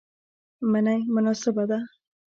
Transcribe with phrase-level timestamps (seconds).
[0.71, 1.77] منی مناسبه ده